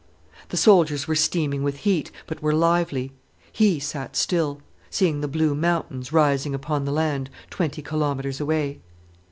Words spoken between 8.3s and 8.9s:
away.